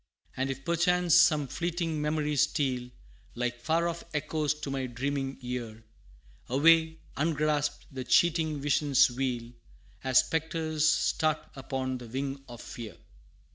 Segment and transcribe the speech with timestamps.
[0.35, 2.89] And if perchance some fleeting memories steal,
[3.35, 5.83] Like far off echoes to my dreaming ear,
[6.49, 9.51] Away, ungrasped, the cheating visions wheel,
[10.03, 12.97] As spectres start upon the wing of fear.